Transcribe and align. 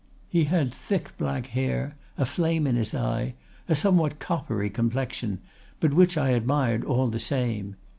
He 0.27 0.45
had 0.45 0.73
thick, 0.73 1.15
black 1.19 1.45
hair, 1.45 1.95
a 2.17 2.25
flame 2.25 2.65
in 2.65 2.75
his 2.75 2.95
eye, 2.95 3.35
a 3.69 3.75
somewhat 3.75 4.17
coppery 4.17 4.71
complexion, 4.71 5.41
but 5.79 5.93
which 5.93 6.17
I 6.17 6.29
admired 6.31 6.83
all 6.83 7.07
the 7.09 7.19
same. 7.19 7.75